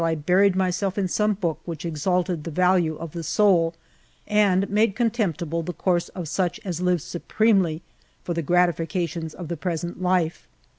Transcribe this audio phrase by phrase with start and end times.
[0.03, 3.75] I9 buried myself in some book which exalted the value of the soul,
[4.25, 7.83] and made contemptible the course of such as live supremely
[8.23, 10.47] for the gratilieations of the present life.